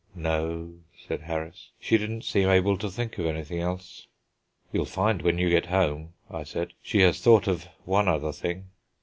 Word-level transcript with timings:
"No," 0.15 0.79
said 1.07 1.21
Harris; 1.21 1.69
"she 1.79 1.95
didn't 1.99 2.23
seem 2.23 2.49
able 2.49 2.75
to 2.75 2.89
think 2.89 3.19
of 3.19 3.27
anything 3.27 3.59
else." 3.59 4.07
"You'll 4.73 4.85
find 4.85 5.21
when 5.21 5.37
you 5.37 5.47
get 5.51 5.67
home," 5.67 6.13
I 6.27 6.41
said, 6.41 6.73
"she 6.81 7.01
has 7.01 7.21
thought 7.21 7.45
of 7.47 7.67
one 7.85 8.07
other 8.07 8.31
thing." 8.31 8.71